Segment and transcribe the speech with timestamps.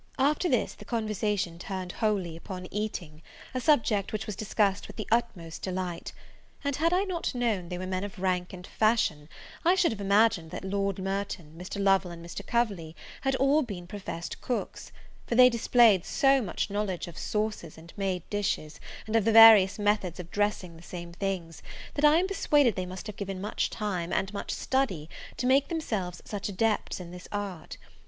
[0.17, 3.21] After this the conversation turned wholly upon eating,
[3.53, 6.11] a subject which was discussed with the utmost delight;
[6.63, 9.29] and, had I not known they were men of rank and fashion,
[9.63, 11.79] I should have imagined that Lord Merton, Mr.
[11.79, 12.43] Lovel, and Mr.
[12.43, 14.91] Coverley, had all been professed cooks;
[15.27, 19.77] for they displayed so much knowledge of sauces and made dishes, and of the various
[19.77, 21.61] methods of dressing the same things,
[21.93, 25.67] that I am persuaded they must have given much time, and much study, to make
[25.67, 27.77] themselves such adepts in this art.